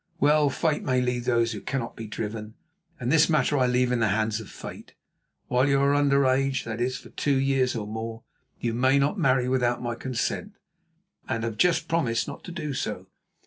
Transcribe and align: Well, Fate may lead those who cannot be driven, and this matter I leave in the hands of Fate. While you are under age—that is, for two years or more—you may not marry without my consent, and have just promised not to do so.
Well, 0.19 0.49
Fate 0.49 0.81
may 0.83 0.99
lead 0.99 1.25
those 1.25 1.51
who 1.51 1.61
cannot 1.61 1.95
be 1.95 2.07
driven, 2.07 2.55
and 2.99 3.11
this 3.11 3.29
matter 3.29 3.55
I 3.59 3.67
leave 3.67 3.91
in 3.91 3.99
the 3.99 4.07
hands 4.07 4.39
of 4.39 4.49
Fate. 4.49 4.95
While 5.45 5.69
you 5.69 5.79
are 5.79 5.93
under 5.93 6.25
age—that 6.25 6.81
is, 6.81 6.97
for 6.97 7.09
two 7.11 7.35
years 7.37 7.75
or 7.75 7.85
more—you 7.85 8.73
may 8.73 8.97
not 8.97 9.19
marry 9.19 9.47
without 9.47 9.79
my 9.79 9.93
consent, 9.93 10.55
and 11.29 11.43
have 11.43 11.55
just 11.57 11.87
promised 11.87 12.27
not 12.27 12.43
to 12.45 12.51
do 12.51 12.73
so. 12.73 13.09